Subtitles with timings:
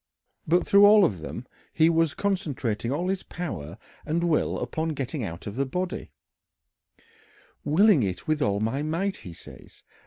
[0.47, 5.23] But through all of them he was concentrating all his power and will upon getting
[5.23, 6.09] out of the body
[7.63, 9.83] "willing it with all my might," he says.